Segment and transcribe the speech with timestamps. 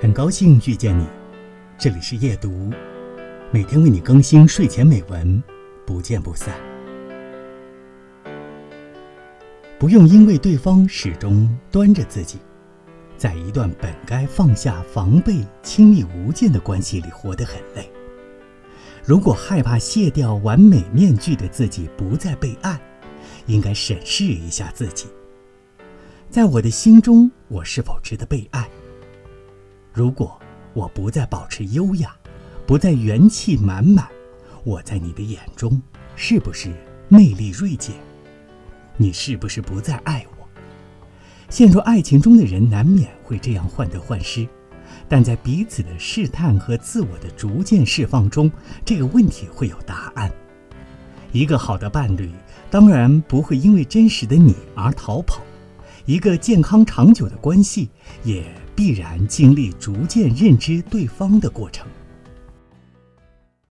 [0.00, 1.06] 很高兴遇见你，
[1.78, 2.70] 这里是夜读，
[3.52, 5.42] 每天为你更新睡前美文，
[5.86, 6.52] 不见不散。
[9.78, 12.38] 不用因为对方始终端着自己，
[13.16, 17.88] 在一段本该放下防备、亲密无间的关系里活得很累。
[19.04, 22.78] 如果害怕卸掉完美面具的自己不再被爱，
[23.46, 25.06] 应该审视一下自己。
[26.28, 28.68] 在我的心中，我是否值得被爱？
[29.94, 30.36] 如果
[30.72, 32.12] 我不再保持优雅，
[32.66, 34.08] 不再元气满满，
[34.64, 35.80] 我在你的眼中
[36.16, 36.72] 是不是
[37.08, 37.94] 魅力锐减？
[38.96, 40.48] 你是不是不再爱我？
[41.48, 44.48] 陷入爱情中的人难免会这样患得患失，
[45.08, 48.50] 但在彼此的试探和自我的逐渐释放中，
[48.84, 50.28] 这个问题会有答案。
[51.30, 52.32] 一个好的伴侣
[52.68, 55.40] 当然不会因为真实的你而逃跑，
[56.06, 57.88] 一个健康长久的关系
[58.24, 61.86] 也必然经历逐渐认知对方的过程。